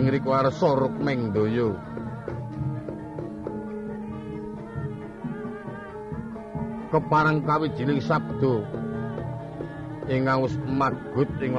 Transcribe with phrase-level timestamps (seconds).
[0.00, 1.76] ing riku arsa rukming daya
[6.88, 8.64] kepareng kawijining sabda
[10.08, 11.52] ingkang wis magut ing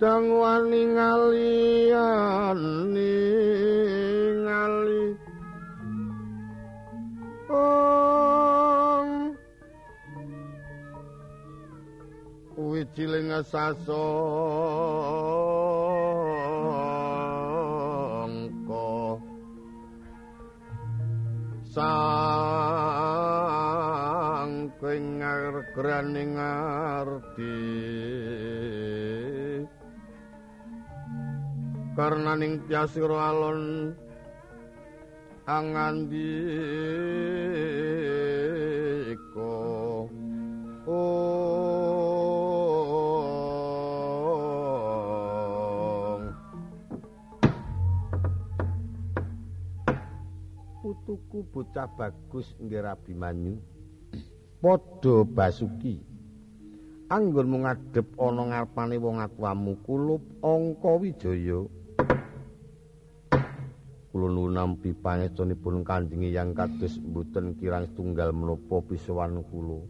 [0.00, 2.79] Dang wani ngalian
[13.00, 13.96] Wijiling sasongko
[21.64, 21.88] Sang
[24.76, 27.56] kengar kraning arti
[31.96, 33.96] karena ning alon
[35.48, 36.60] angandika
[51.10, 53.58] putuku bocah bagus nggih Abimanyu
[54.62, 55.98] padha basuki.
[57.10, 61.66] Anggonmu ngadhep ana ngarepane wong atuwamu kulup angka wijaya.
[64.14, 69.82] Kula nuwun nampi pangestunipun Kanjeng Hyang kados mboten kirang setunggal menapa pisowan kula.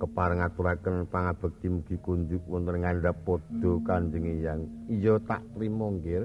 [0.00, 4.64] Kepareng aturaken pangabekti mugi kunjuk wonten ngandhap padha Kanjeng Hyang.
[4.88, 6.24] Iya tak trima nggih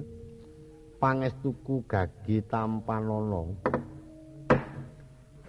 [1.02, 3.50] pangestuku gagi tampanana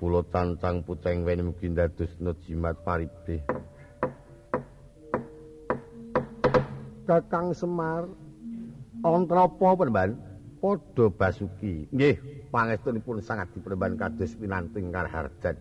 [0.00, 2.10] kula tancang puteng weni mugi dados
[2.48, 3.44] jimat paribeh
[7.02, 8.08] Kakang Semar
[9.02, 10.14] Antrapa Penemban
[10.62, 11.90] padha basuki.
[11.90, 15.58] Nggih, pangestunipun sangat dipenemban kados pinanting karharjan.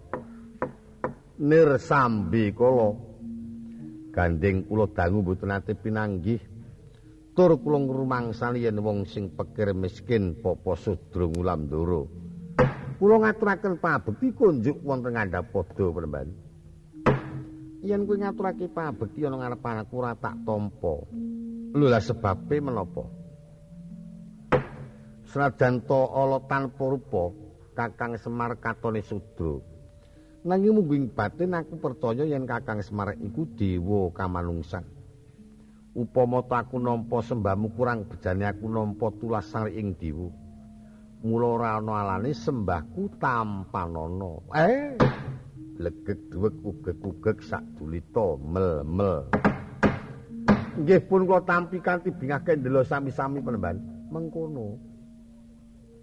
[1.41, 2.93] Nirsambi kala
[4.13, 6.50] gandeng kula dangu mboten nate pinanggih.
[7.31, 12.11] Tur kula ngrumangsani yen wong sing pekir miskin papa sudra ngulam ndoro.
[12.99, 16.27] Kula ngaturaken pabekti kunjuk wonten ngandhap padha Penemban.
[17.81, 20.93] Yen kuwi ngaturake pabekti ana ngarep anakku ora tak tampa.
[21.71, 23.21] Lho lah sebabe menapa?
[25.31, 27.31] senajan to ala tanpa rupa
[27.71, 29.63] Kakang Semar katone sudra
[30.43, 34.83] nanging mungguing batin aku percaya yen Kakang Semar iku dewa kamanungsan
[35.91, 40.29] upama aku nampa sembahmu kurang bejane aku nampa tulas sari ing dewa.
[41.21, 44.97] Mula ora ana alane sembahku tanpa nono eh
[45.77, 49.29] legek duwek ugek-ugek sak dulita mel-mel.
[50.81, 53.77] Nggih pun kula tampi kanthi bingake ndelok sami-sami penemban
[54.09, 54.79] mengkono.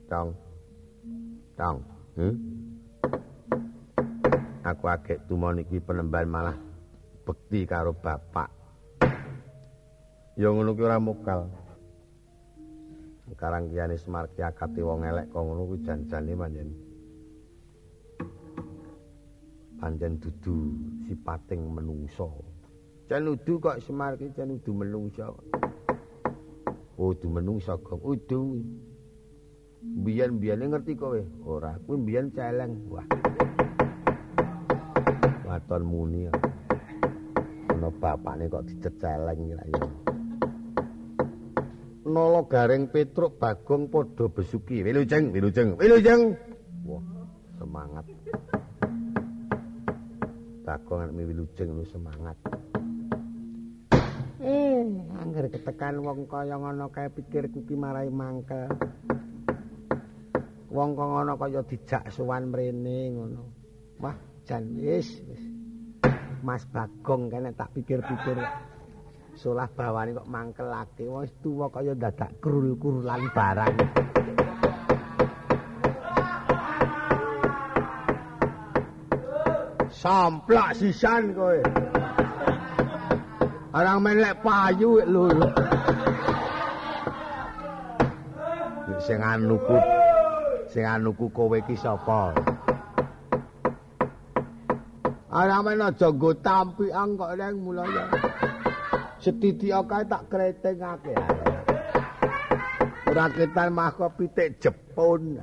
[0.07, 0.31] Tong.
[1.59, 1.79] Tong.
[2.19, 2.35] Hmm?
[4.69, 6.57] aku agek tumon iki penemban malah
[7.25, 8.58] bekti karo bapak
[10.39, 11.51] ya ngono ki ora mokal
[13.29, 16.71] sekarang kiyane semar ki akati wong elek kok ngono kuwi jan-jane panjen
[19.83, 20.79] panjen dudu
[21.11, 22.49] sipating menungso
[23.09, 25.33] Jan udu kok Semar ki jan udu menungsa.
[27.01, 28.61] Udu menungsa kok udu.
[29.81, 31.17] Biyen-biyene ngerti kowe?
[31.49, 32.77] Ora, kuwi biyen celeng.
[32.93, 33.09] Wah.
[35.49, 36.29] Waton muni.
[37.73, 39.65] Ana bapakne kok diceceleng kira
[42.09, 44.81] Nolo garing Petruk Bagong padha besuki.
[44.81, 46.33] Wilujeng, wilujeng, wilujeng.
[46.89, 47.05] Wah,
[47.61, 48.05] semangat.
[50.65, 52.37] Bagong nek wilujeng lu semangat.
[54.41, 54.85] Eh,
[55.21, 58.73] angger ketekan wong kaya ngono kae pikirku ki marai mangkel.
[60.73, 63.43] Wong kok ngono kaya dijak suwan mrene ngono.
[64.01, 64.17] Wah,
[64.49, 65.21] jan wis
[66.41, 68.39] Mas Bagong kene tak pikir-pikir.
[69.39, 73.77] Solah bawane kok mangkelake wis tuwa kaya dadak krul-krulan barang.
[79.95, 81.55] Samplak sisan kowe.
[83.79, 85.31] Orang main lek payu lho.
[88.99, 89.79] Sing anuku
[90.67, 92.35] sing anuku kowe iki sapa?
[95.31, 98.03] Orang main aja nggo tampian kok nang mulane.
[99.19, 101.15] Setitik kae tak kretengake.
[103.09, 105.43] Ora ketan mah kok pitik jepun.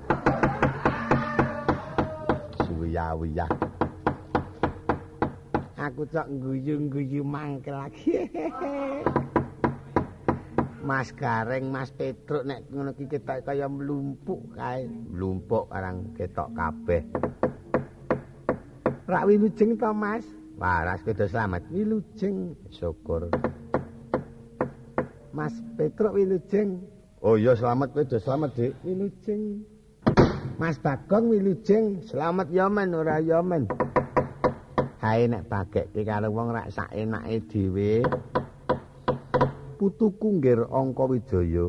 [2.63, 3.48] Suwiya-wiya.
[5.86, 8.25] aku cok guyu-guyu mangkel lagi.
[10.86, 14.86] Mas Gareng, Mas Petruk nek ngono iki ketok kaya mlumpuk kae.
[14.86, 17.01] Mlumpuk karang ketok kabeh.
[19.06, 20.25] Rak wilujeng to, Mas?
[20.57, 21.66] Waras kedo slamet.
[21.69, 23.30] Wilujeng, syukur.
[25.36, 26.80] Mas Petruk wilujeng.
[27.20, 28.72] Oh iya selamat kowe do selamat, Dik.
[28.88, 29.68] Wilujeng.
[30.56, 32.00] Mas Bagong wilujeng.
[32.08, 33.68] Selamat ya men ora ya men.
[35.04, 38.08] Hae nek pagekke karo wong rak sak enake dhewe.
[39.76, 41.68] Putuku nggir angka wijaya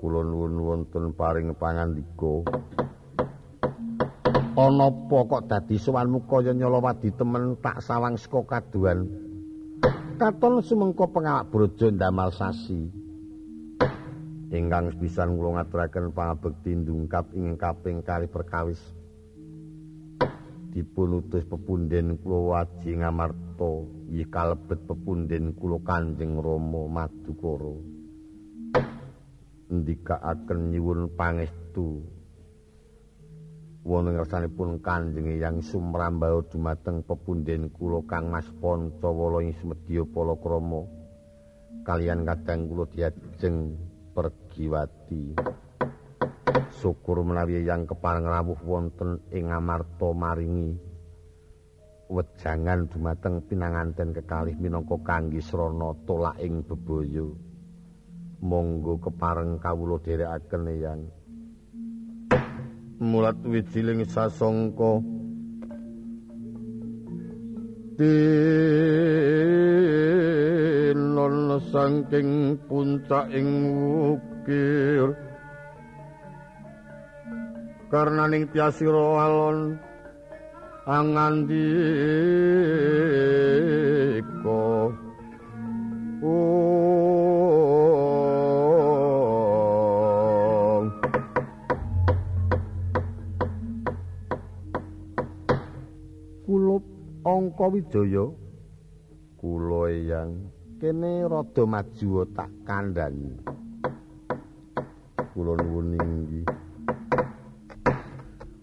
[0.00, 2.48] kula nuwun wonten paring pangandika.
[4.56, 9.25] Ana apa kok dadi sowanmu kaya nyolowadi temen tak sawang saka kaduan.
[10.16, 12.88] Katon sumengko pengawak brojo ndamal sasi.
[14.48, 18.80] Ingkang sepisan kula ngaturaken pangabekti ndungkap ing kaping kali perkawis.
[20.76, 23.72] dipun utus pepunden kula waji ngamarta
[24.12, 27.80] iki kalebet pepunden kula Kanjeng Rama Madukara
[29.72, 32.04] ndikaaken nyuwun pangestu
[33.86, 40.82] wonten ngersanipun Kanjeng Yang Sumrambah dumateng pepunden kula Kang Mas Pancawala ing Semedya Palakrama.
[41.86, 43.78] Kalian kadang kula diajeng
[44.10, 45.38] pergiwati.
[46.82, 50.74] Syukur menawi yang kepareng rawuh wonten ing amarta maringi.
[52.10, 57.26] Wejangan dumateng pinanganten kekalih minangka kangge srana tolak ing bebaya.
[58.42, 61.00] Monggo kepareng kawula dherekaken yang
[63.00, 65.04] mulat wijiling sasangka
[67.96, 68.76] Dinon
[71.72, 75.16] saking puncak ing wukir.
[77.88, 79.80] Karena ning alon
[80.84, 81.46] angandika
[97.56, 98.28] angka wijaya
[99.40, 103.32] kula yang kene rada maju tak kandhani
[105.32, 106.44] kula nuwun inggih.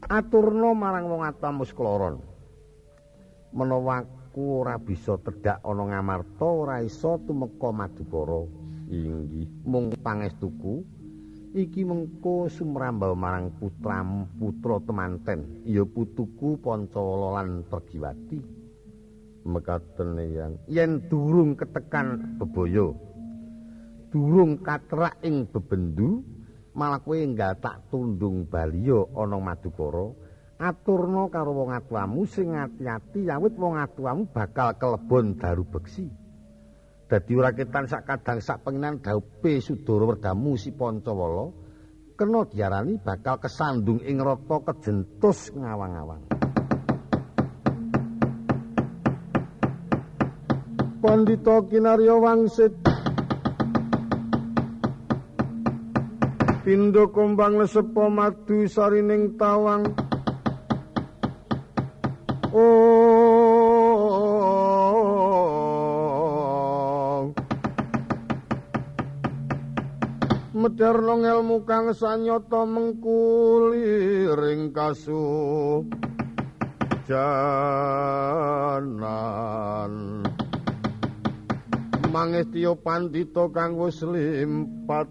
[0.06, 2.22] Aturna marang wong atamus kloron.
[3.50, 8.46] Menawa aku ora bisa tedhak ana ngamarta ora isa tumeka madukara
[8.94, 10.86] inggih mung pangestuku.
[11.58, 15.66] Iki mengko sumrambal marang putramu putra temanten.
[15.66, 18.53] Ya putuku Pancawala lan Pergiwati
[19.44, 22.96] mekaten yang yen durung ketekan bebaya
[24.10, 26.24] durung katrak ing bebendu
[26.74, 30.16] malah kowe enggal tak tundung baliya ana madukara
[30.58, 36.08] aturna karo wong atuamu sing ati-ati yawit wong atuamu bakal kelebon daru beksi
[37.12, 41.54] dadi ora ketan sak kadang sak penginan daupe Sudara Werdamu si Pancawala
[42.14, 46.43] kena diarani bakal kesandung ing rata kejentus ngawang-awang.
[51.04, 52.72] Pandita Kinarya Wangsit
[56.64, 59.84] Pindha kumbang lesepa madu sarining tawang.
[70.56, 75.84] Medarno ngelmu kang sanyata mengkuli ring kasu
[77.12, 77.84] janan
[82.14, 85.10] Mangestya pandita kang wis limpat.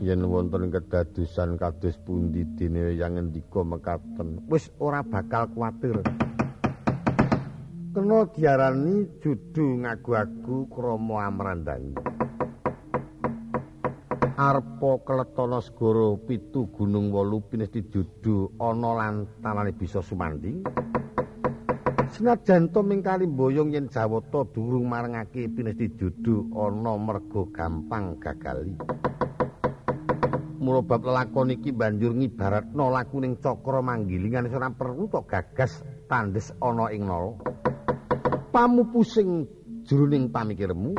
[0.00, 4.42] Yen wonten kedadosan kados pundi dene yang ngendika mekaten?
[4.50, 6.02] Wis ora bakal kuwatir
[8.10, 11.94] kena diarani judu ngagu-agu krama amrandangi
[14.34, 20.58] arpa keletana segara pitu gunung wolu pinesti judu ana lan tanane bisa sumanding
[22.10, 28.74] senajan to mingkali boyong yen jawata durung marengake pinesti judu ana mergo gampang gagali.
[30.58, 36.90] Mula bab lelakon iki banjur ngibaratna lakuning cakra manggilingan ora perlu tok gagas tandes ana
[36.90, 37.49] ing nala
[38.50, 39.46] pamu pusing
[39.86, 40.98] jroning pamikirmu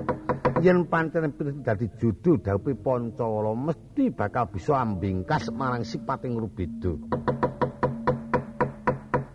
[0.63, 6.95] yen pancen dadi judul dawuhe pancawala mesti bakal bisa ambingkas marang sipating rubeda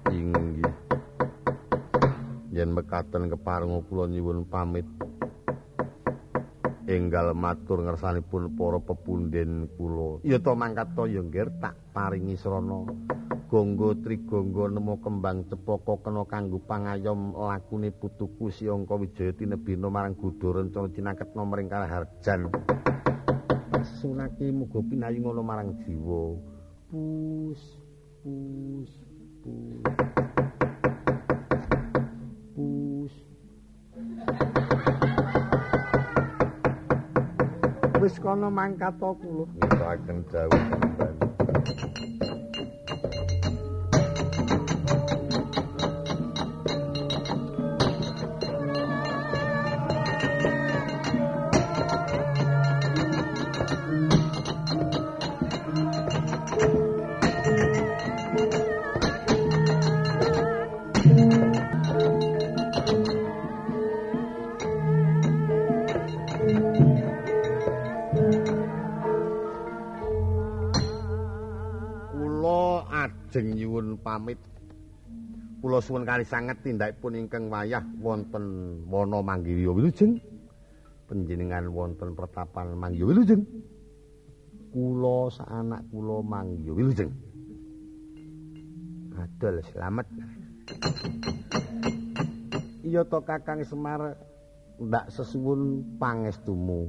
[0.08, 0.72] inggih
[2.56, 4.88] yen mekaten kepareng kula nyuwun pamit
[6.88, 10.22] enggal matur ngersanipun para pepunden kula.
[10.22, 12.86] Ya to mangkat to ya nggir tak paringi srana.
[13.46, 20.50] Gonggo trigonggo nemu kembang cepaka kena kanggo pangayom lakune putuku Siangka Wijaya tinebina marang Gudha
[20.50, 22.50] rencana cinaket nomering Karaharjan.
[24.02, 26.34] Sunaki muga pinayu ngono marang jiwa.
[26.90, 27.62] Pus
[28.26, 28.90] pus
[29.46, 29.86] pus.
[38.02, 39.46] wis kono mangkat to kula.
[39.54, 41.15] Ngesaken dawuh.
[74.06, 74.38] Pamit
[75.76, 80.16] kula suwun kali sanget tindakipun ingkang wayah wonten wana manggirya wilujeng.
[81.04, 83.44] Panjenengan wonten pertapan manggirya wilujeng.
[84.72, 87.12] Kula saanak kula manggirya wilujeng.
[89.20, 90.08] Adol selamat.
[92.80, 94.16] Iya to kakang semar.
[94.80, 96.88] Ndak sesuwun pangestumu.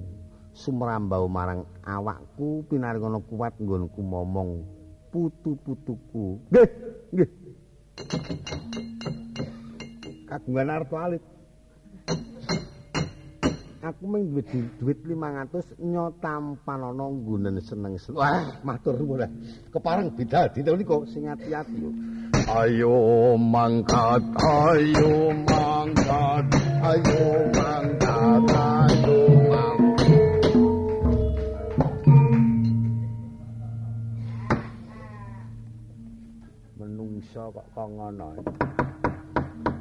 [0.56, 4.64] Sumrambau marang awakku pinaringono kuat nggonku momong
[5.12, 6.40] putu-putuku.
[6.56, 6.70] Nggih,
[7.12, 7.47] nggih.
[10.30, 11.24] Kagungan arep alit.
[13.82, 14.44] Aku mung duwe
[14.78, 18.20] dhuwit 500 nyotampan ana nggunen seneng-seneng.
[18.20, 19.26] Wah, matur nuwun.
[19.72, 21.90] Kepareng bidal dina niku sing ati-ati yo.
[22.52, 26.46] Ayo mangkat, ayo mangkat,
[26.84, 27.24] ayo
[27.56, 30.27] mangkat, ayo mangkat.
[37.28, 38.40] Iso kok kok ngono.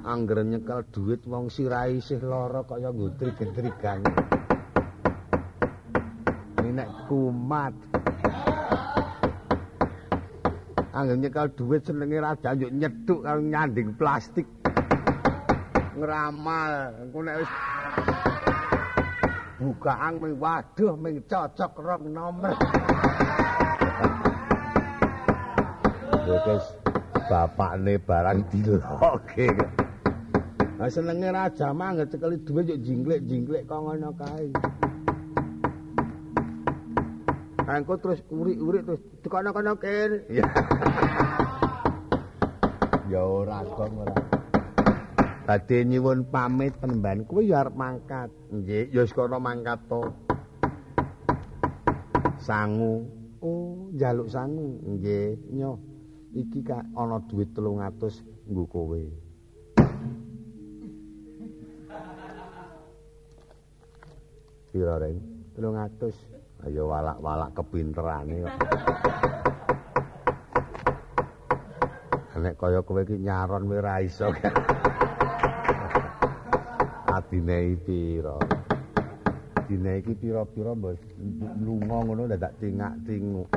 [0.03, 4.03] Angger nyekel dhuwit wong sirai isih lara kaya ngutri-gentrigan.
[6.67, 7.75] Nek kumat.
[10.91, 14.51] Angger nyekel dhuwit senenge ra janjuk nyeduk karo nyanding plastik.
[15.95, 17.53] Ngramal, engko nek wis
[19.63, 22.59] bukaan ming waduh ming cocok rong nomor.
[26.27, 26.86] Wis
[27.27, 29.51] bapakne barang diloke.
[30.77, 34.49] Lah senenge raja mah ngecekeli duwe yo jingklik-jingklik kok ngono kae.
[37.67, 40.23] Angko terus urik-urik terus tekono-kono kene.
[43.11, 44.15] Ya ora gong ora.
[45.47, 48.31] Badhe nyuwun pamit penemban kuwi ya arep mangkat.
[48.51, 50.03] Nggih, ya wis kono mangkat to.
[52.39, 53.07] Sangu.
[53.43, 54.79] Oh, njaluk sangu.
[54.83, 55.79] Nggih, nyo.
[56.37, 58.21] Iki kak ana dhuwit 300
[58.53, 59.01] nggo kowe.
[64.69, 65.17] Pira reng?
[65.57, 66.69] 300.
[66.69, 68.57] Ayo walak-walak kepinterane kok.
[72.37, 74.29] Nek kaya kowe iki nyaron wis ra iso.
[77.17, 78.37] adine pira
[79.65, 81.01] dine iki pira-pira mbok
[81.65, 83.49] lunga ngono dadak cingak-cinguk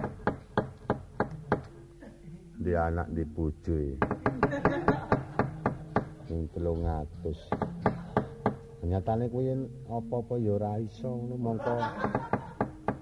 [2.69, 3.97] di anak di bojo
[6.29, 9.57] sing 300 nyatane kuwi
[9.89, 11.75] apa-apa ya ora iso ngono mongko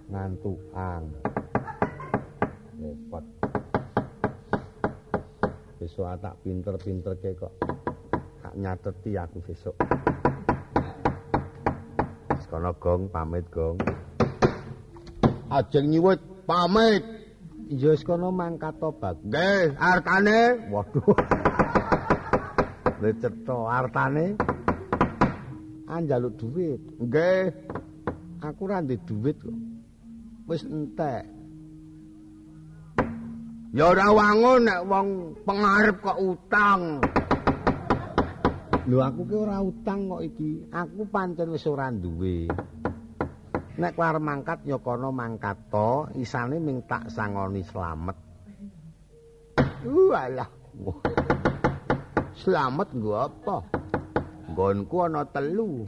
[0.07, 1.03] ngantukan.
[2.79, 3.25] Repot.
[5.79, 7.51] Besok tak pinter-pinter kok.
[8.39, 9.75] Tak nyateti aku besok.
[12.47, 13.75] Kono gong pamit gong.
[15.51, 16.15] Ajeng nyuwut
[16.47, 17.16] pamit
[17.67, 19.19] iya wis kono mangkat tobat.
[19.23, 20.71] Nggih artane.
[20.71, 21.15] Waduh.
[23.03, 24.39] Lecetho artane.
[25.87, 26.81] Anjaluk duit.
[26.99, 27.51] Nggih.
[28.43, 29.57] Aku ora ndek duit kok.
[30.47, 31.27] Wis entek.
[33.75, 35.07] Ya ora wangun nek wong
[35.43, 37.03] pengarep kok utang.
[38.87, 40.63] Lho aku ki ora utang kok iki.
[40.71, 42.47] Aku pancen wis ora duwe.
[43.77, 48.17] Nek kuwi arep mangkat ya kono mangkat to, isane ming tak sangoni slamet.
[49.85, 50.49] Walah.
[52.41, 53.57] Slamet nggo apa?
[54.49, 55.85] Nggonku ana telu.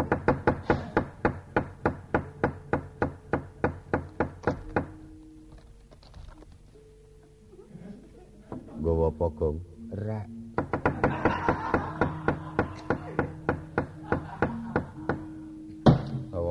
[8.78, 9.58] Nggo apa, Gong?
[9.98, 10.28] Rek.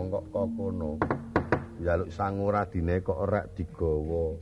[0.09, 0.91] kok kono.
[1.99, 4.39] Jaluk sangu radine kok rek digawa.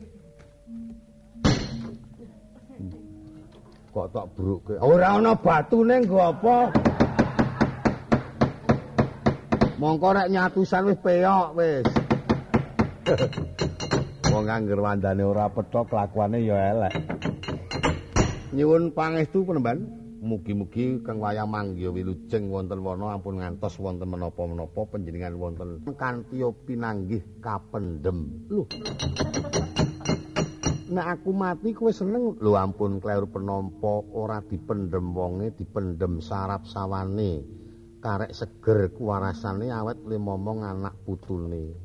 [3.96, 4.76] Kok tak bruke.
[4.76, 6.68] Ora ana batune nggo apa?
[9.80, 11.88] Mongko rek nyatusan wis peyok wis.
[14.28, 16.92] Wong angger wandane ora petok kelakuane ya elek.
[18.52, 20.05] Nyuwun pangestu penemban.
[20.16, 27.20] Mugi-mugi kang wayang manggya wilujeng wonten wana ampun ngantos wonten menapa-menapa panjenengan wonten kanthi pinanggih
[27.44, 28.48] kapendhem.
[28.48, 28.64] Lho.
[30.86, 37.44] Nek aku mati kowe seneng lho ampun kleru penampa ora dipendhem wonge dipendhem sarap sawane
[38.00, 41.76] karek seger kuwarasane awet le momong anak putune.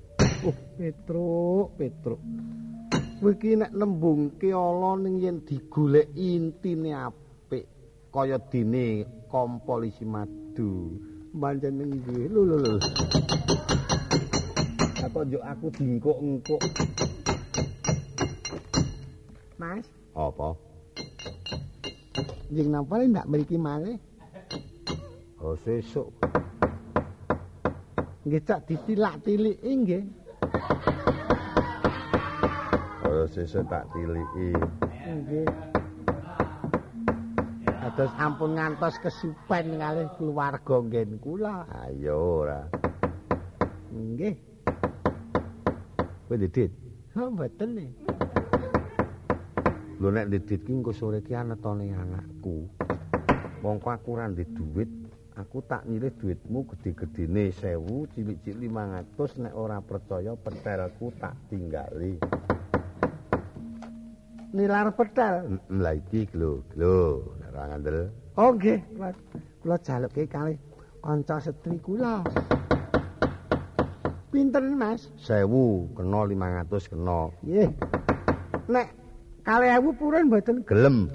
[0.47, 2.21] Oh, Petruk, Petruk.
[3.21, 6.95] Kowe iki nek nembungke ala ning yen digolek intine
[8.11, 10.99] kaya dene kompolisi madu.
[11.31, 12.75] Pancen nggih lho lho lho.
[14.99, 16.59] Apa yo aku dingkuk-engkuk
[19.55, 19.87] Mas?
[20.11, 20.59] Apa?
[22.51, 23.95] Jeng napa ndak mriki malih
[25.39, 26.11] Oh sesuk.
[28.27, 30.03] Nggih cak ditilak-tiliki nggih.
[33.07, 34.51] Oh sesuk tak tiliki.
[35.07, 35.47] Nggih
[37.91, 41.67] Dados ampun ngantos kesupen kalih keluarga nggen kula.
[41.67, 42.63] Ayo ora.
[43.91, 44.31] Nggih.
[46.23, 46.71] Kowe didit?
[47.11, 47.91] Ha mboten nih.
[49.99, 52.71] Lho nek didit ki engko sore ki anetone anakku.
[53.59, 54.91] Mongko aku ora ndek dhuwit,
[55.35, 62.15] aku tak nyilih dhuwitmu gedhe-gedhene 1000, cilik-cilik 500 nek ora percaya petelku tak tinggali.
[64.51, 65.59] nilar petel.
[65.71, 68.07] Lah iki lho, lho, ora ngandel.
[68.39, 68.79] Oh nggih,
[69.59, 70.55] kula jaluke kalih
[71.03, 72.23] kanca setri kula.
[74.31, 75.11] Pinten, Mas?
[75.19, 77.19] 1000, kena 500 kena.
[77.43, 77.69] Nggih.
[78.71, 78.87] Nek
[79.43, 81.11] 2000 purun mboten gelem.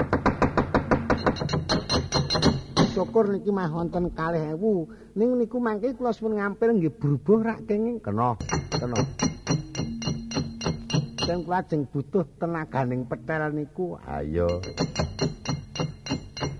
[2.92, 5.16] Syukur niki mah wonten 2000.
[5.16, 8.36] Ning niku mangke kula suwun ngampil nggih brubuh rak kenging kena.
[8.76, 9.00] Kena.
[11.26, 14.62] sing lajeng butuh tenaganing petel niku ayo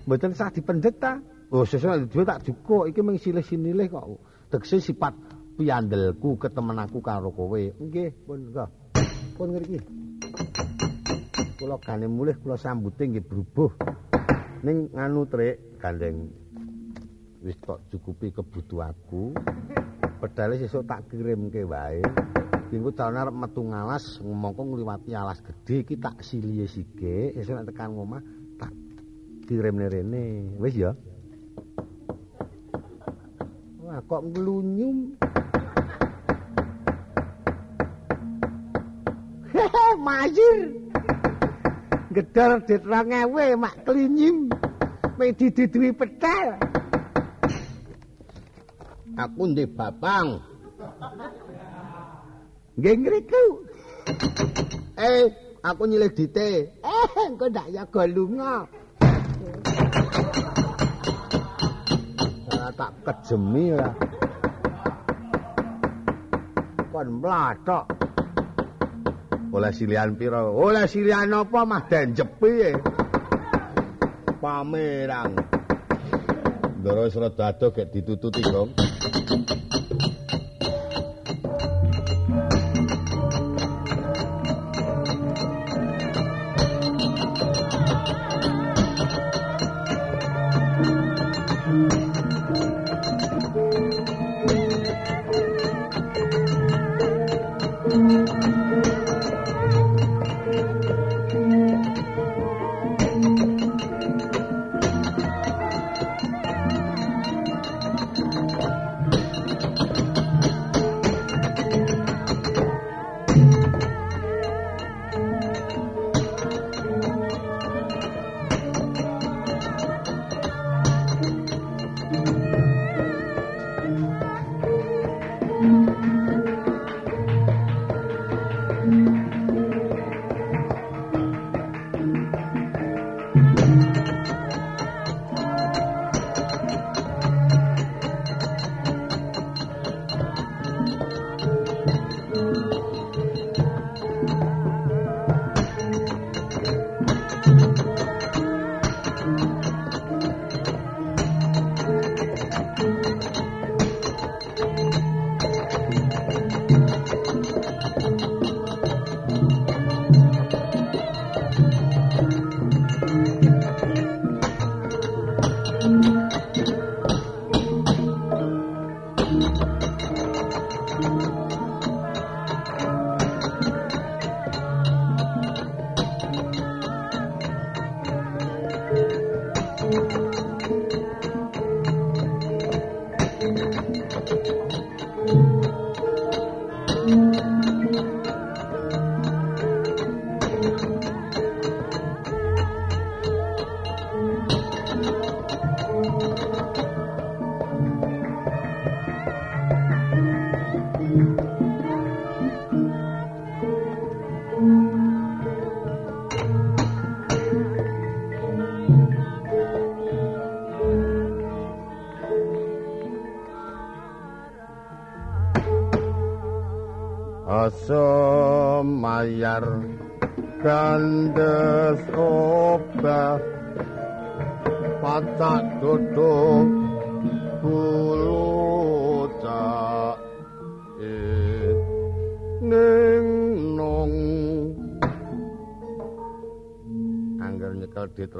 [0.07, 1.19] mboten sah dipendet ta
[1.51, 4.07] oh sesuk duwe tak dukuk iki mung silih-sinilih kok
[4.47, 5.11] tegese sifat
[5.57, 7.57] piandelku ketemen aku karo kowe.
[7.57, 8.69] Nggih, pun nggih.
[9.35, 9.79] Pun ngriki.
[11.57, 13.73] Kula gane mulih kula sambute nggih brubuh.
[14.61, 16.29] Ning nganu trek gandeng
[17.41, 19.33] wis tok cukupi kebutuhanku.
[20.21, 22.01] Pedale sesuk tak kirimke wae.
[22.69, 27.71] Dinggo dalane arep metu ngalas mongko ngliwati alas gedhe iki tak silihe sike, esuk nek
[27.71, 28.19] tekan omah
[29.47, 30.51] tak kirimne rene.
[30.59, 30.91] Wis ya.
[33.79, 35.15] Wah, kok nglunyum.
[40.03, 40.57] Majir.
[42.11, 44.51] Gedor dit 2000 mak klinyim.
[45.15, 46.59] Mek diduduhi petel.
[49.15, 50.43] Aku ndek babang.
[52.77, 53.45] Nggih ngriku.
[54.97, 55.25] Eh,
[55.63, 56.69] aku nyilih dite.
[56.69, 58.03] Eh, engko ndak ya go
[60.17, 60.53] lunga.
[62.77, 63.89] tak kejemi ora.
[66.91, 67.85] Kon mlathok.
[69.53, 70.45] Oleh silian pira?
[70.45, 72.71] Oleh silian apa mah denjepi e.
[74.37, 75.33] Pamerang.
[76.77, 78.69] Ndoro adoh gek ditututi, Gong.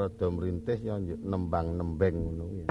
[0.07, 2.67] Rada merintis ya nembang-nembeng ngono ya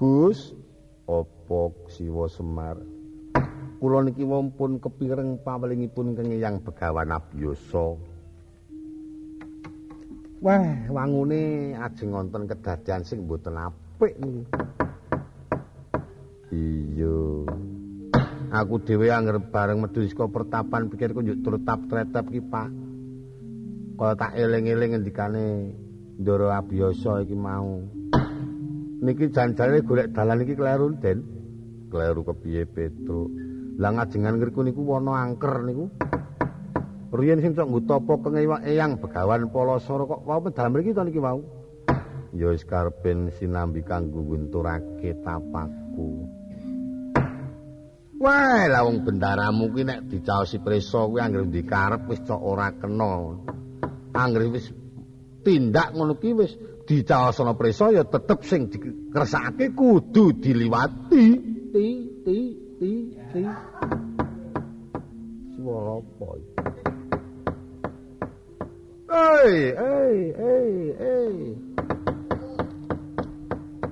[0.00, 0.56] Gus
[1.04, 2.80] opok siwa semar
[3.76, 7.98] kula niki mumpun kepireng pawelingipun kenging begawan abiyasa.
[10.38, 14.42] Wah, wangune ajeng wonten kedadian sing mboten apik niki.
[16.54, 17.18] Iya.
[18.54, 22.81] Aku dhewe anggere bareng medhu saka pertapan pikirku njuk tretap tretep ki, Pak.
[23.92, 25.46] Kaya tak eling-eling ngendikane
[26.16, 27.82] Ndoro Abiyasa iki mau.
[29.02, 31.18] Niki jan-jane golek dalan iki kleru, Den.
[31.90, 33.28] Kleru kepiye, Petruk?
[33.76, 35.90] Lah ngajengan ngriku niku wana angker niku.
[37.12, 41.44] Riyen sing sok ngutapa kengewa eyang begawan Palasara kok wau pedal mriki to niki wau.
[42.32, 46.24] Ya wis karepen sinambi kanggo ngunturake tapakku.
[48.16, 53.36] Wah, wong bendaramu kuwi nek dicaosi prisa kuwi anggere dikarep wis cok ora kena.
[54.12, 54.66] anggere wis
[55.42, 56.52] tindak ngono ki wis
[56.86, 61.24] dicaosana prisa ya tetep sing dikresake kudu diliwati
[61.72, 61.86] ti
[62.24, 62.38] ti
[62.78, 62.90] ti
[63.32, 63.42] ti
[65.56, 66.28] swara apa
[69.12, 71.36] Hei, hei, hei, hei.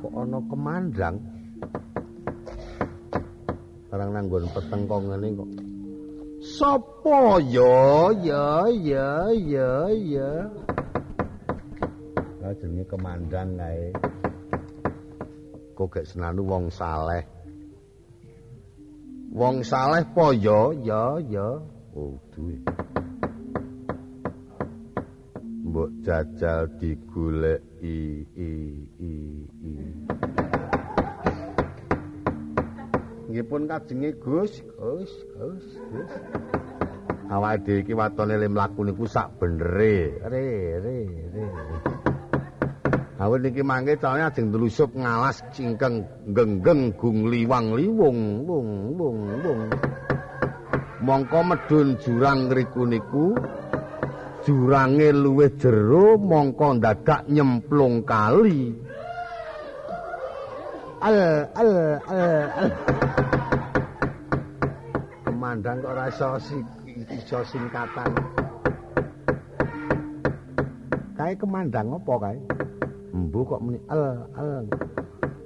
[0.01, 1.21] Kok ana kemandang?
[3.93, 5.70] Barang peteng kok ngene kok.
[6.61, 10.31] Sopo ya ya ya ya ya.
[12.45, 13.89] Lah jenenge kemandang kae.
[15.73, 17.25] Kok gak senanu wong saleh.
[19.33, 21.65] Wong saleh po ya ya ya.
[21.97, 22.61] Oh, duwe.
[25.65, 28.53] Mbok jajal digolek i i
[29.01, 29.13] i
[29.65, 29.75] i.
[33.31, 36.11] Nggih pun kajenge Gus, Gus, Gus, Gus.
[37.31, 40.19] Awake dhewe iki watone le mlaku niku sak benere.
[40.19, 40.47] Re,
[40.83, 40.99] re,
[41.31, 41.47] re.
[43.23, 49.63] Awet niki mangke cawene ajeng telusup ngalas cingkeng genggeng gung liwang liwung wung wung wung.
[51.07, 53.39] Mongko medun jurang ngriku niku
[54.43, 58.90] jurange luwih jero mongko dadak nyemplung kali.
[61.01, 61.17] Al
[61.57, 61.73] al
[62.05, 62.21] al.
[62.61, 62.69] al.
[65.25, 66.37] Kemandang kok ora iso
[66.93, 68.11] iso singkatan.
[71.17, 72.39] Kae kemandang apa kae?
[73.17, 74.69] Embu kok muni al al.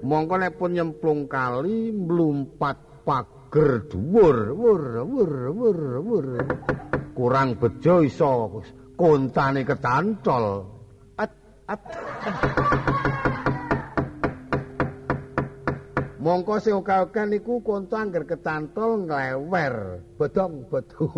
[0.02, 6.26] Mongko nek pun nyemplung kali mlumpat pager dhuwur, wur wur wur wur.
[7.14, 8.58] Kurang bejo iso
[8.98, 10.66] kontane ketantol.
[11.14, 11.30] At
[11.70, 11.80] at.
[16.24, 20.00] Mongko sing oke-oke niku konco angger kecantol nglewer.
[20.16, 21.04] Bodong bodu.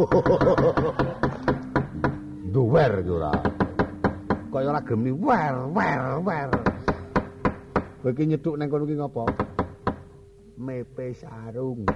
[2.50, 3.30] Duwer iki ora.
[4.50, 6.50] Kaya ora gemi wer wer wer.
[8.02, 9.30] Kowe iki nyethuk nang kono iki ngopo?
[10.58, 11.86] Mepe sarung.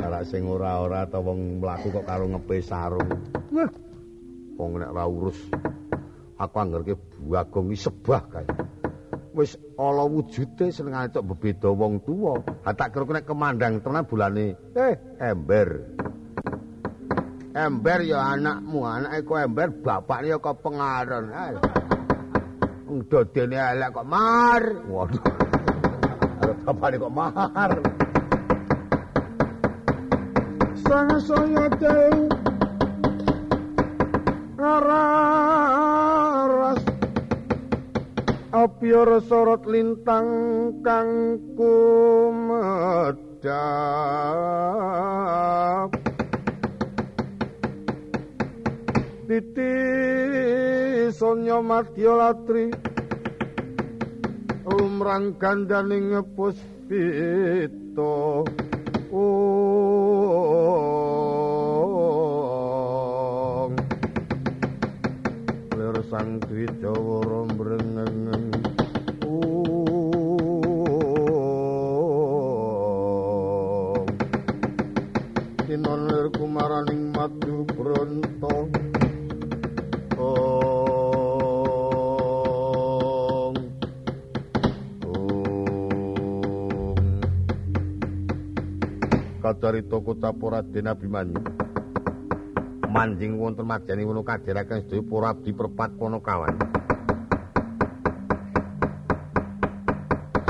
[0.00, 3.12] Ora sing ora-ora ta wong mlaku kok karo ngepe sarung.
[3.52, 3.68] Wah.
[4.56, 5.36] Wong nek ora urus
[6.40, 8.48] aku anggerke buagong iki sebah kae.
[9.36, 12.40] Wis ala wujude senengane tok bebeda wong tuwa.
[12.64, 14.56] Ha tak kira nek kemandang tenan bulane.
[14.72, 15.84] Eh, ember.
[17.52, 21.32] Ember ya anakmu, anake kok ember, bapakne ya kok pengaron.
[22.88, 24.62] Wong dodene elek kok mar.
[24.88, 25.24] Waduh.
[26.64, 27.72] Bapakne kok mar.
[30.86, 32.28] Sana saya teu.
[34.56, 35.45] Raras
[38.56, 40.32] Apior sorot lintang
[40.80, 43.52] kang kumedap
[49.28, 49.76] Titi
[51.12, 52.72] sonyo matyo latri
[54.64, 58.40] Lumrang gandaning puspito
[59.12, 60.16] Oh
[65.76, 66.64] Lir sang dwi
[76.66, 78.54] lir kumaraning madu bronto
[80.18, 80.74] Ong
[89.42, 91.38] Kacarita kota Poraden Abimanyu
[92.90, 96.75] manjing wonten madyaning wono kadheraken sedaya para abdi perpat kono kawan.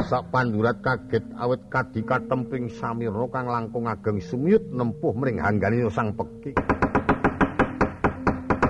[0.07, 6.15] Sak pandurat kaget awit kadi katemping samirna kang langkung ageng sumiyut nempuh mring hanggane sang
[6.15, 6.55] peki.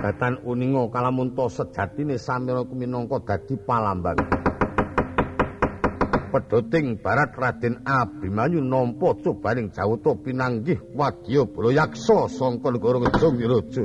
[0.01, 4.17] Datan uninga kalamunta sejatine samirna kuminangka dadi palambang.
[6.33, 13.83] Pedoting barat Raden Abimanyu nampa cobaning jawata pinanggih wadya bala yaksa sangka negara Ngejong Raja.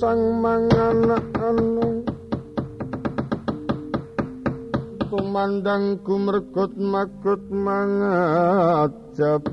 [0.00, 2.00] sang manganakno
[5.12, 9.44] Kumandang kumregut magut mangajab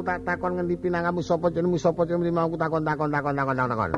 [0.00, 3.56] aku tak takon ngendi pinangamu sapa jenengmu sapa jenengmu mau aku takon takon takon takon
[3.68, 3.92] takon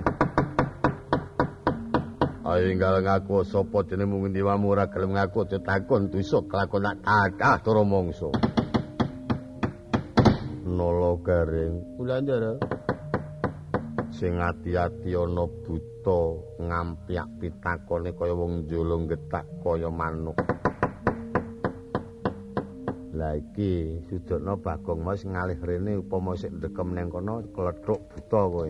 [2.42, 7.62] Ayo enggal ngaku sapa jenengmu ngendi wae ora gelem ngaku ditakon dosa kelakon nak kathah
[7.62, 8.34] cara mangsa.
[10.66, 12.58] Nolo garing ulandara.
[14.10, 16.20] Sing ati-ati ana buta
[16.58, 20.51] ngampiak pitakone kaya wong njolong getak kaya manuk.
[23.22, 28.68] Lah iki sudutna Bagong Mas ngalih rene upama sik ndekem ning kono klethuk buta kowe.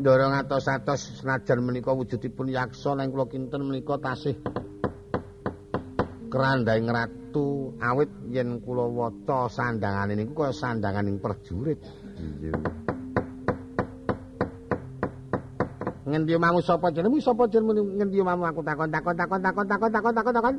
[0.00, 4.40] Ndorong atos-atos senajan menika wujudipun yaksa nang kula kinten menika tasih
[6.32, 11.84] kerandhaing ratu awit yen kula waca sandangane niku kaya sandanganing prajurit.
[12.16, 12.77] Iya.
[16.08, 20.12] Ngendi mamu sapa jenengmu sapa jenengmu ngendi mamu aku takon takon takon takon takon takon
[20.16, 20.56] takon takon.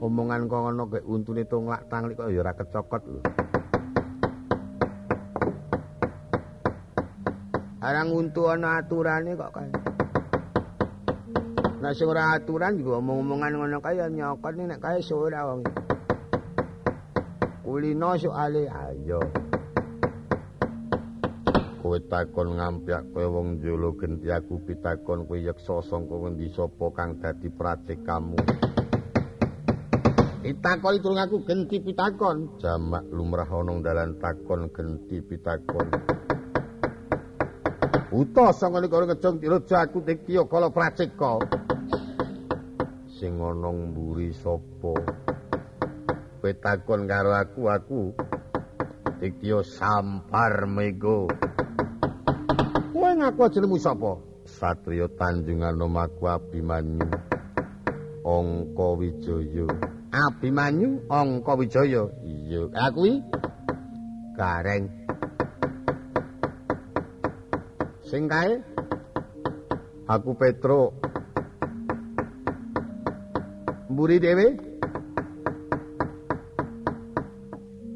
[0.00, 3.20] Omongan kok ngono kek untune tunglak tanglik kok ya ora kecokot lho.
[7.84, 9.70] Arang untu ana aturane kok kae.
[11.84, 15.60] Nek sing ora aturan juga omong-omongan ngono kae nyokot nek kae ora wong.
[17.60, 19.49] Kulino soale ayo.
[21.90, 27.18] Kowe takon ngampiak kowe wong jolo genti aku pitakon kowe yeksa sangka ngendi sapa kang
[27.18, 27.50] dadi
[28.06, 28.38] kamu.
[30.38, 32.62] Pitakon turung aku genti pitakon.
[32.62, 35.90] Jamak lumrah ana dalan takon genti pitakon.
[38.14, 41.42] Uta sanga nek ngejong dirojo aku dikya kala praceka.
[43.18, 44.94] Sing ana mburi sapa?
[46.38, 48.02] Petakon karo aku aku
[49.18, 51.49] dikya sampar mego.
[53.20, 54.16] Kowe ngaku jenengmu sapa?
[54.48, 57.04] Satriya Tanjungan Nomaku Abimanyu.
[58.24, 59.68] Angka Wijaya.
[60.08, 62.08] Abimanyu Angka Wijaya.
[62.24, 63.20] Iya, aku iki
[64.40, 64.88] Gareng.
[68.08, 68.64] Sing kae
[70.08, 70.96] Aku Petro.
[73.92, 74.56] Mburi dhewe.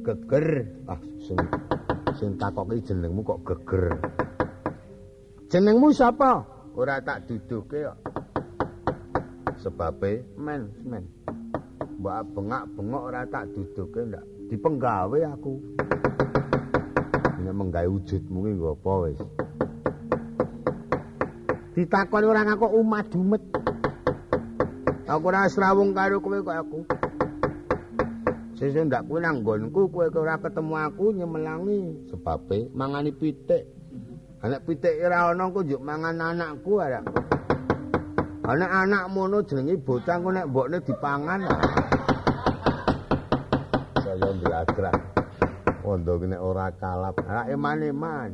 [0.04, 0.68] Geger.
[0.84, 1.40] Ah, sing
[2.12, 3.96] sing takoki jenengmu kok geger.
[5.50, 6.44] Jenengmu sapa?
[6.74, 7.98] Ora tak duduhke kok.
[9.60, 11.04] Sebabe men, men.
[12.00, 14.24] Mbak bengak-bengok ora tak duduhke ndak.
[14.50, 15.54] Dipenggawe aku.
[17.44, 19.20] Nek menggawe wujudmu ki nggo apa wis?
[21.74, 23.42] ditakoni ora ngaku umat dumet.
[25.04, 26.78] Aku ora srawung karo kowe kok aku.
[28.54, 33.66] Sesuk ndak kuwi nang nggonku kowe ora ketemu aku nyemelangi sebabe mangani pitik.
[34.44, 37.00] Anak pitik ora ana kok njuk mangan anakku ara.
[38.44, 41.48] Anak anak mono jenenge bocah kok nek mbokne dipangan.
[44.04, 45.00] Saya ndelagrak.
[45.80, 48.28] Wondo nek ora kalap, ora eman-eman.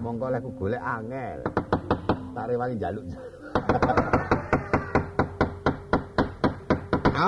[0.00, 1.44] mongko lek golek angel.
[2.32, 3.04] Tak rewangi njaluk.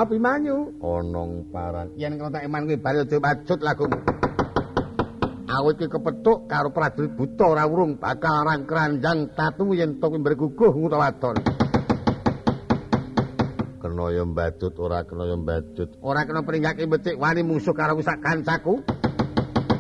[0.01, 1.93] Api manyu onong paran.
[2.01, 4.18] Yen kena tak iman kuwi bali aja macut lagumu.
[5.49, 10.21] Awit ki kepethuk karo prajurit buta ora urung bakal arang kranjang tatu yen to kuwi
[10.21, 11.41] berguguh ngutawadon.
[13.81, 15.97] Kena ya mbadut ora kena ya mbadut.
[16.05, 18.85] Ora kena pringgake becik wani musuh karo sak kancaku.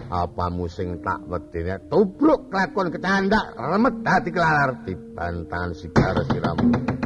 [0.08, 6.97] apa musing tak wedine tubruk kelakon kecandak remet dadi kelar dibantan sigar siramu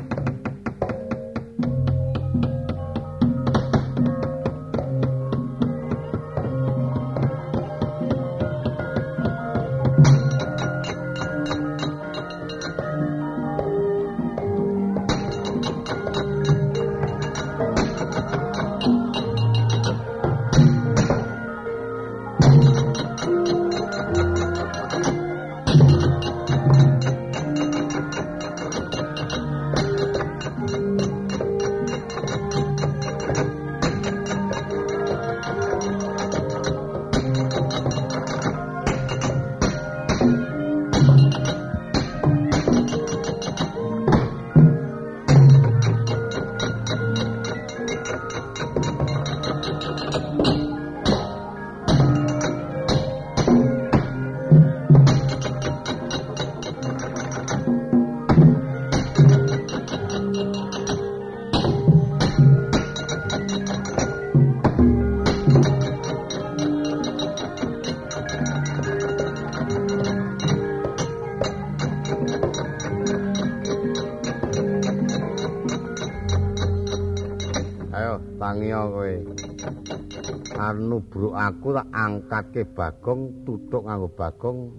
[81.04, 84.72] Bro aku tak angkatke Bagong tutuk nganggo Bagong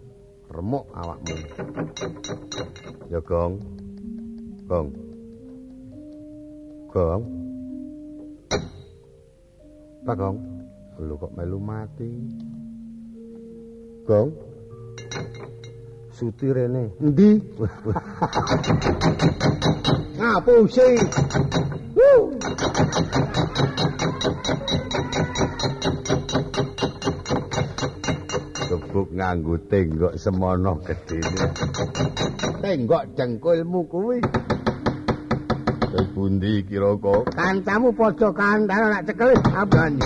[0.54, 1.36] remuk awakmu.
[3.10, 3.54] Ya Gong.
[4.70, 4.90] Gong.
[6.94, 7.22] Gong.
[10.06, 10.38] Bagong.
[11.02, 12.12] Lu kok melu mati?
[14.06, 14.30] Gong.
[16.24, 16.96] Suti rene.
[17.04, 17.36] Endi?
[20.16, 20.88] Ngapusi.
[22.00, 22.32] Woo!
[28.72, 31.44] Gebuk nganggo tenggok semono gedene.
[32.64, 34.24] Tenggok jengkulmu kuwi.
[35.92, 37.36] Kowe pundi kira kok?
[37.36, 40.00] Kancamu padha kandhane nak cekel abani.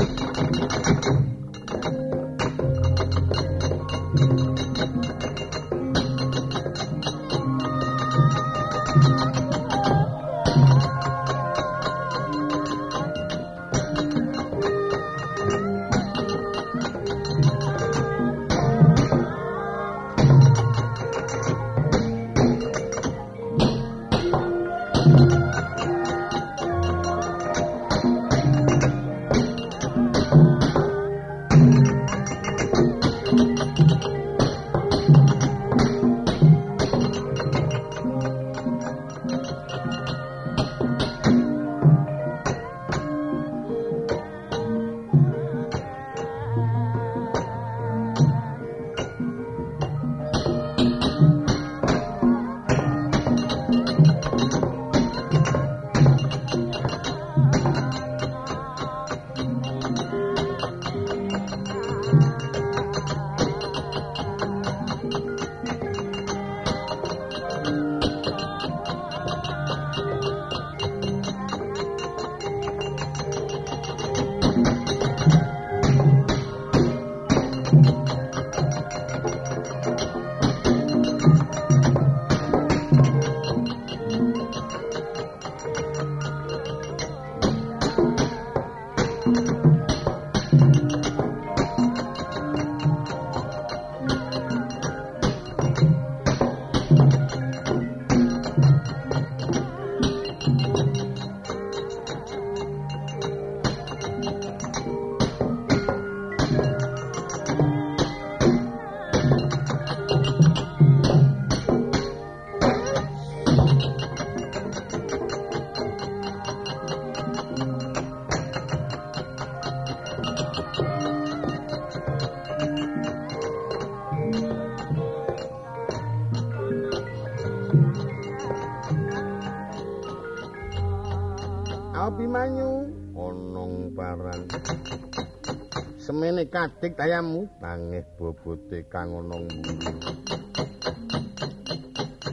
[136.78, 139.50] Kadik tayamu nangih bobote kang mburi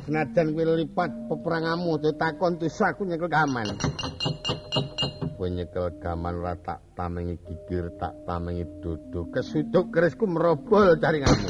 [0.04, 3.72] Senajan kuwi lipat peperanganmu ditakon tusa aku nyekel gaman.
[5.40, 9.32] Kowe nyekel gaman ra tak tamengi gigir tak tamengi dodo.
[9.32, 11.48] Kesuduk kerisku merobol jaringanmu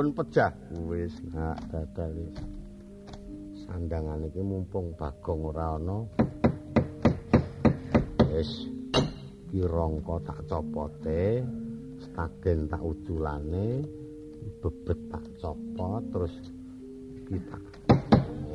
[0.00, 0.48] Pun pejah
[0.88, 2.32] wis nak dadal
[3.52, 6.08] sandangan iki mumpung Bagong ora ana.
[8.32, 8.64] Wis
[9.52, 11.44] kirangka tak copote,
[12.00, 13.84] stagen tak uculane,
[14.64, 16.32] bebet tak copot terus
[17.28, 17.60] kita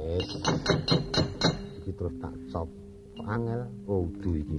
[0.01, 0.25] wis.
[1.77, 2.73] Iki terus tak cop
[3.21, 3.69] angel.
[3.85, 4.57] Kudu iki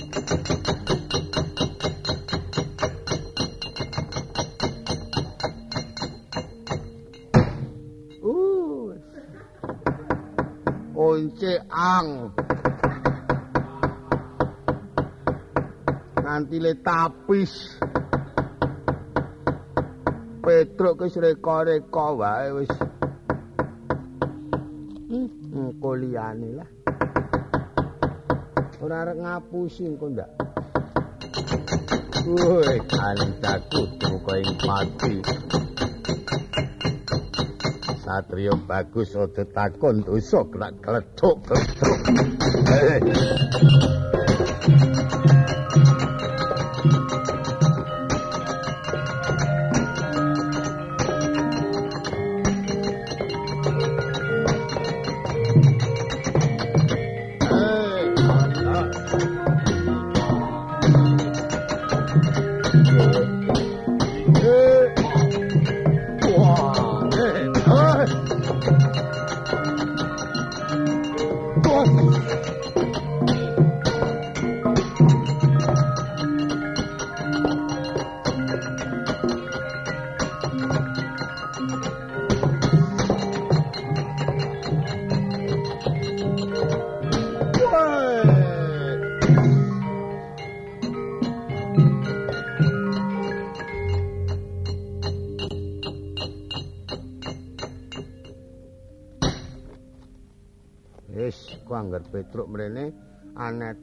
[11.17, 12.29] kunci ang.
[16.21, 17.53] Nganti le tapis.
[20.45, 22.73] Petruk wis reka-reka wae wis.
[25.57, 26.69] Engko liyane lah.
[28.85, 30.31] Ora arek ngapusi engko ndak
[32.27, 35.15] Woi, kancaku muka ing mati.
[38.07, 41.39] Satrio bagus aja takon dosa kena kledhok.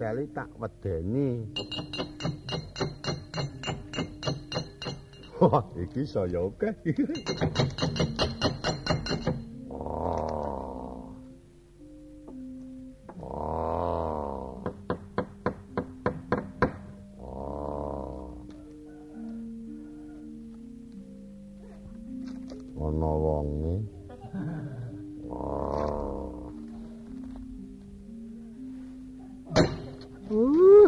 [0.04, 1.48] Aneteli tak wedeni.
[5.40, 6.44] Wah, iki saya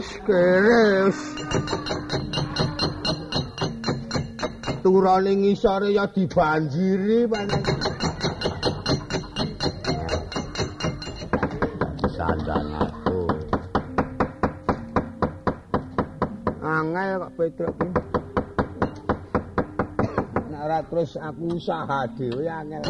[0.05, 0.45] oke.
[4.85, 7.61] turane ngisore ya dibanjiri panen.
[12.13, 13.19] Sandang aku.
[16.61, 17.89] Angel kok Petruk iki.
[20.53, 22.85] Nek ora terus aku usaha dhewe angel.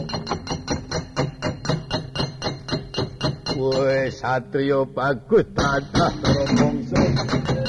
[3.56, 7.65] Woi, satrio bagus, tadah teromongso.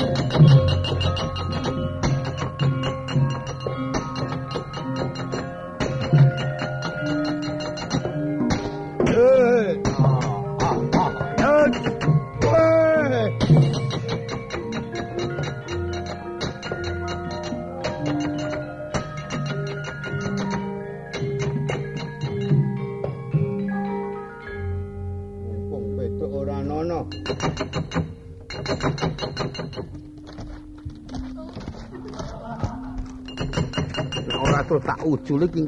[35.06, 35.62] Ujule ki.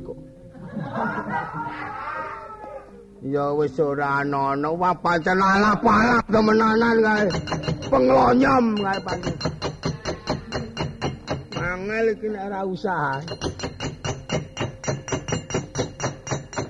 [3.18, 7.26] Ya wis ora ana-ana wae pancen ala palap temenanan kae.
[7.90, 9.34] Penglonyom kae pancen.
[11.58, 13.14] Angel iki nek ora usaha.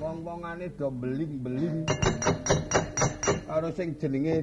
[0.01, 1.85] Wong-wongane do beling-beling.
[3.45, 4.35] Karo sing jenenge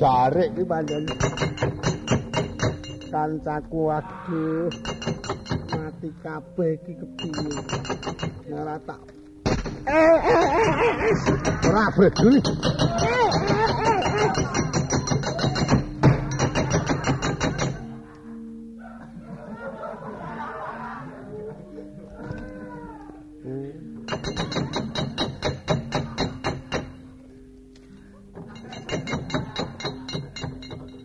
[0.00, 1.04] jarik iki pancen.
[3.12, 4.72] Kancaku aduh.
[6.02, 7.46] Mati kabeh iki kepiye?
[8.50, 8.98] Ora tak
[11.62, 12.42] ora bredul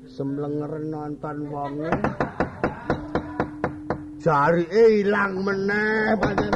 [0.10, 1.94] semlenger nonton wonge
[4.28, 6.52] jarike ilang meneh pancen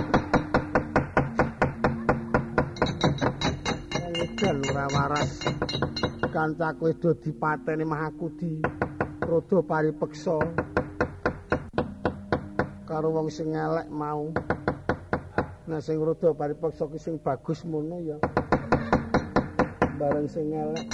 [4.12, 5.40] Edan ora waras
[6.36, 8.60] kancaku wis do dipateni mah aku di
[9.24, 10.36] rodo paripeksa
[12.84, 14.36] karo wong sing elek mau.
[15.64, 18.20] Nah sing rada paripaksa ki sing bagus mono ya.
[19.96, 20.92] Bareng sing elek.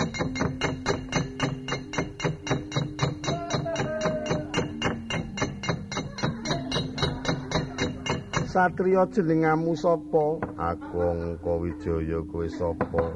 [8.57, 10.41] Satrio jenengamu sapa?
[10.57, 13.13] Aku Angka Wijaya kowe sapa?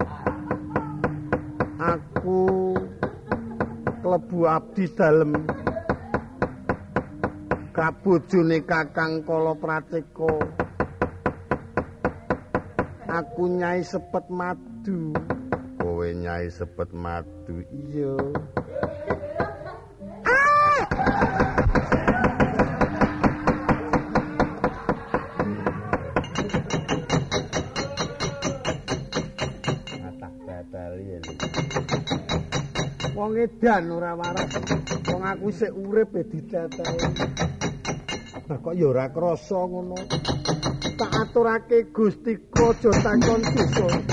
[1.82, 2.78] Aku
[4.06, 5.34] klebu abdi dalem.
[7.74, 10.30] Kabojone Kakang Kala Prateka.
[13.10, 15.18] Aku nyai sepet madu.
[15.82, 17.66] Kowe nyai sepet madu.
[17.74, 18.14] Iya.
[33.32, 34.52] Wong edan ora waras.
[35.08, 37.00] Wong aku sik urip e diceteli.
[38.44, 39.96] Lah kok ya ora krasa ngono.
[41.00, 44.11] Tak aturake Gusti Aja takon dosa.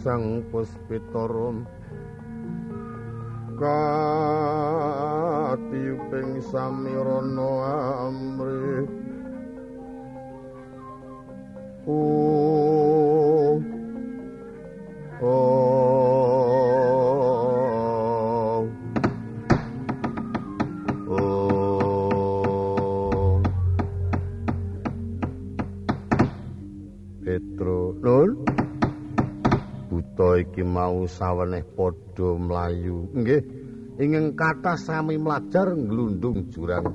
[0.00, 1.68] Sang puspitarum
[3.60, 4.80] Katiping
[6.40, 7.52] samirana
[8.08, 8.88] amri
[11.84, 12.49] Oh
[30.40, 33.12] iki mau saweneh padha mlayu.
[33.12, 33.42] Nggih.
[34.00, 36.88] Ingkang kathah sami mlajar nglundung jurang.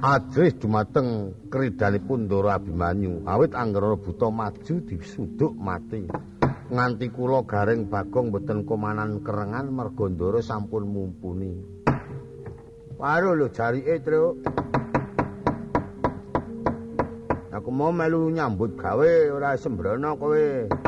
[0.00, 3.28] Ajrih dumateng kridanipun Ndara Abimanyu.
[3.28, 6.08] Awit anggara buta maju disuduk mati.
[6.72, 11.52] Nganti kula garing bagong boten komanan kerengan merga Ndara sampun mumpuni.
[12.96, 14.40] Waduh lho jarike truk.
[17.52, 20.87] Aku mau melu nyambut gawe ora sembrono kowe.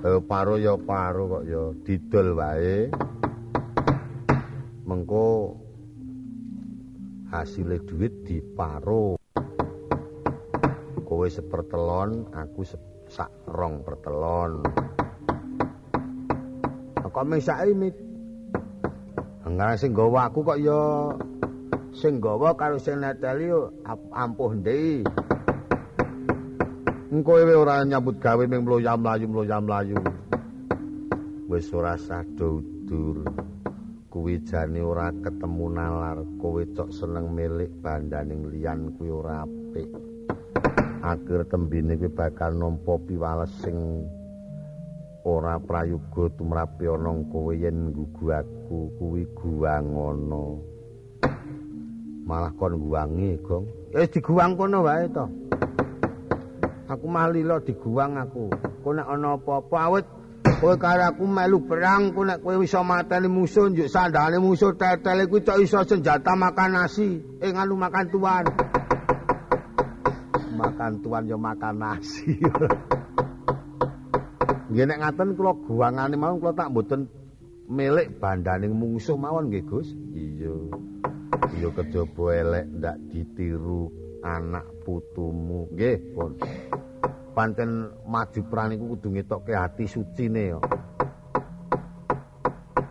[0.00, 2.88] Eh paro ya paro kok ya didol wae.
[4.88, 5.52] Mengko
[7.28, 9.20] hasilé duit diparo.
[11.04, 12.64] Kowe sepertelon, aku
[13.12, 14.64] sak rong pertelon.
[17.04, 17.92] Kok mesake mit.
[19.44, 21.12] Enggak sing gawa aku kok ya
[21.92, 23.52] sing gawa karo sing neteli
[24.16, 25.04] ampuh ndek.
[27.10, 29.98] Engko kowe ora nyambut gawe ming mloyam mlayu mloyam mlayu.
[31.50, 33.26] Wis ora sado udur.
[34.06, 39.90] Kuwi jane ora ketemu nalar, kowe cok seneng milik bandaning liyan kuwi ora apik.
[41.02, 44.06] Akhir tembine kuwi bakal nampa piwales sing
[45.26, 50.62] ora prayoga tumrapi ana kowe yen nggugu aku kuwi guwangono.
[52.22, 53.66] Malah kon guwangi, Gong.
[53.98, 55.39] Wis diguwang kono wae to.
[56.90, 58.50] Aku malila diguwang aku.
[58.82, 60.06] Kowe nek ana apa-apa awit
[60.58, 65.30] kowe karo aku melu perang, kowe nek kowe iso mateni musuh njuk sandale musuh tetele
[65.30, 68.44] kuwi cok iso senjata makan nasi, eh nganu makan tuan.
[70.60, 72.34] makan tuan ya makan nasi.
[74.70, 77.06] Nggih nek ngaten kula guwangane mau kula tak mboten
[77.70, 79.94] milik bandaning mungsuh mawon nggih Gus.
[80.10, 80.58] Iya.
[81.54, 85.68] Iya kejaba elek ndak ditiru anak putumu.
[85.72, 86.36] Nggih, pun.
[87.30, 90.58] Pancen maju perang iku kudu ngetokke ati sucine ya.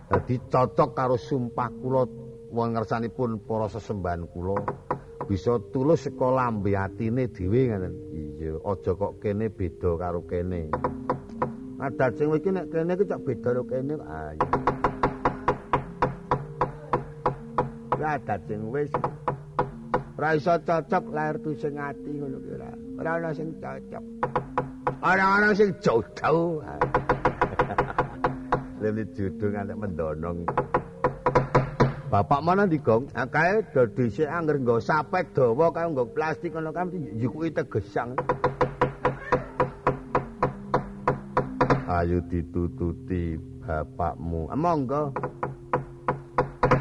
[0.09, 2.03] Dadi cocok karo sumpah kula
[2.49, 4.57] wong ngersanipun para sesembahan kula
[5.29, 7.93] bisa tulus saka lambe atine dhewe ngoten.
[8.39, 10.73] Iya, aja kok kene beda karo kene.
[11.77, 13.93] Adat sing iki nek kene iki cok beda karo kene.
[14.01, 14.49] Ah, iya.
[17.99, 18.89] Ya adat sing wis
[20.19, 22.69] ora iso cocok lahir tu sing ati ngono ki ora.
[22.99, 24.03] Ora ana sing cocok.
[24.99, 26.59] Ora ana sing jodoh.
[26.59, 26.75] Lha
[28.83, 30.39] Dene judul nganti mendonong.
[32.11, 33.07] Bapak mana di gong?
[33.15, 38.19] Akae do dhisik anger nggo sapek dawa kaya nggo plastik ngono kan jukuki tegesang.
[41.87, 44.51] Ayo ditututi bapakmu.
[44.51, 45.15] Monggo.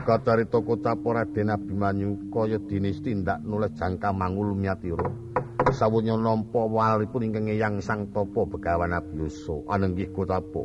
[0.09, 5.05] Kacarita kocap Raden Abimanyu kaya dinis tindak nulis jangka mangul miatira.
[5.69, 10.65] Sawunya nampa walipun ingkang eyang Sang Tapa Begawan Abiyasa anenggih kocapa.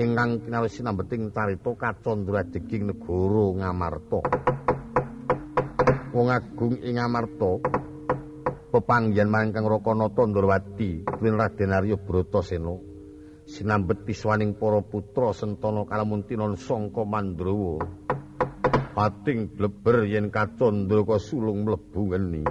[0.00, 4.20] ingkang kinawis sinambeting carita kacandra jeging negara Ngamarta.
[6.16, 7.60] Wong agung ing Ngamarta
[8.72, 12.88] pepanggihan mangkang Rakanata Ndrawati kuwi Raden Arya Bratasena
[13.50, 18.08] sinambet piswaning para putra sentana kalamuntinon sangka Mandrawa.
[19.00, 22.44] Pating bleber yen kacandra sulung mlebu ngeni.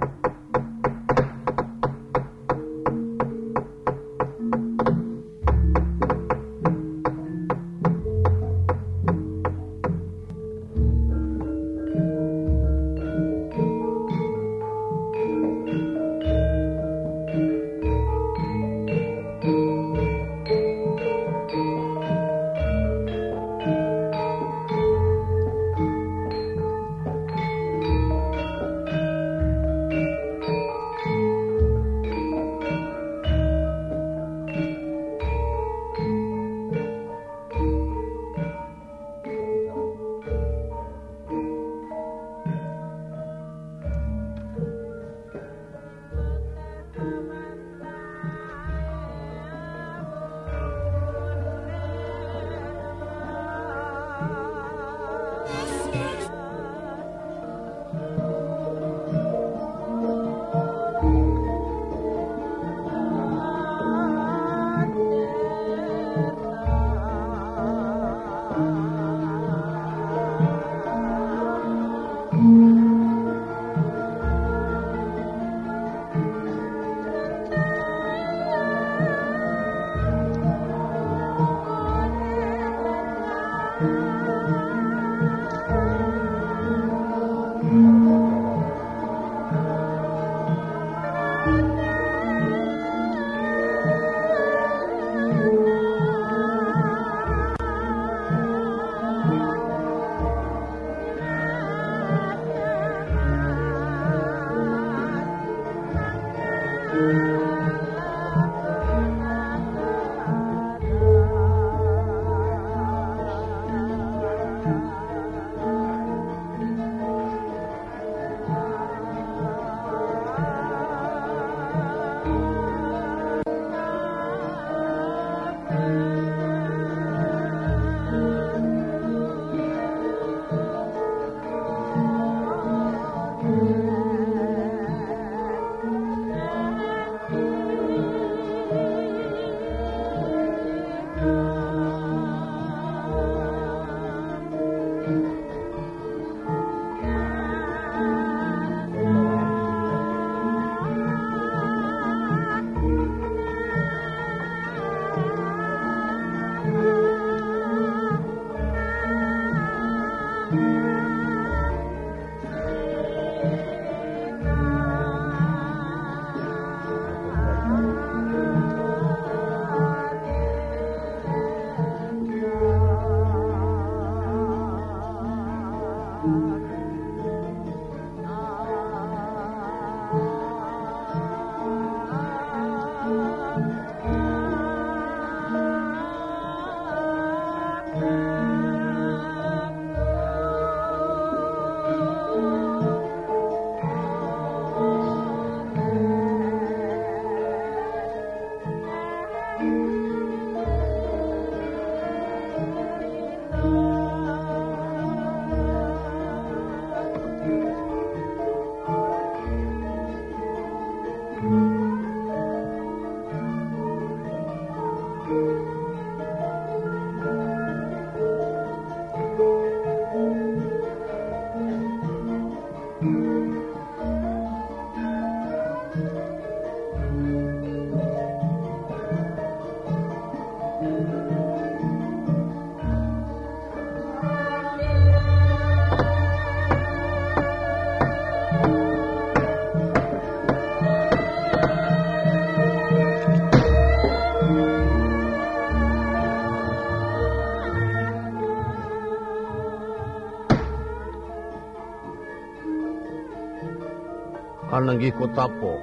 [254.79, 255.75] Anenggih kotapa.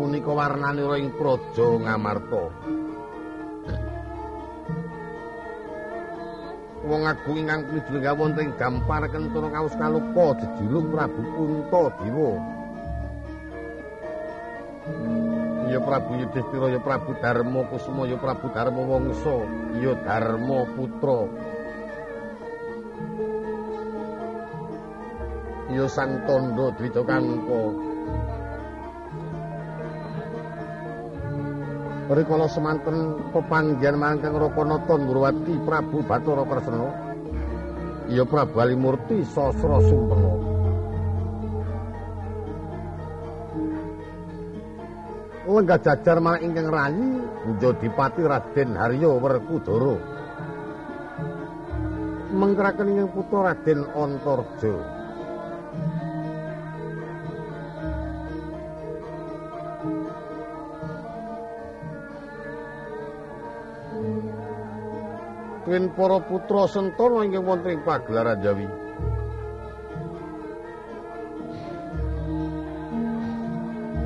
[0.00, 2.44] Punika warnanira ing praja Ngamarta.
[6.88, 12.32] Wong agung ingkang pinjul wonten ing gampar kentara kaus kalupa jejuluk Prabu Puntadewa.
[15.68, 19.36] Ya Prabu Yudhistira, ya Prabu Darma Kusuma, ya Prabu Darma Wangsa,
[19.84, 21.28] ya Darma Putra.
[25.84, 27.60] Ya Sang Tandha Dwita Kanpa.
[32.08, 36.88] Rikala semanten pepanggihan mangkang Rakanata Ndrawati Prabu Bathara Kresna.
[38.08, 40.32] Ya Prabu Alimurti Sasra Sumpena.
[45.44, 47.08] Lenggah jajar malah ingkang rayi
[47.44, 50.00] Njodipati Raden Harya Werkudara.
[52.32, 55.03] Mengkeraken ingkang putra Raden Antarja.
[65.74, 68.62] Tuwin para putra Sentana ingkang wonten ing pagelaran Jawi.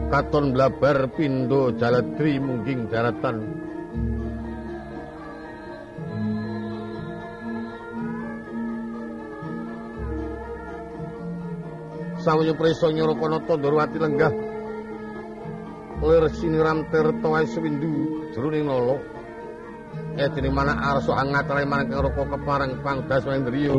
[0.08, 3.36] Katon blabar pindo jaladri mungging daratan.
[12.24, 14.32] Sawaya prisa Nyarakanata Ndrawati lenggah
[16.00, 17.92] lir siniram tirta wae swindu
[18.32, 19.17] jroning nala.
[20.18, 23.74] Eh dene mana arsa angatare manang raka kepareng pangdas Wendriya.